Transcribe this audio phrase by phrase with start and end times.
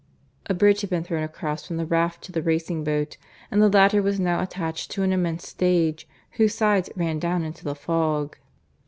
[0.47, 3.17] A bridge had been thrown across from the raft to the racing boat,
[3.51, 7.63] and the latter was now attached to an immense stage whose sides ran down into
[7.63, 8.35] the fog.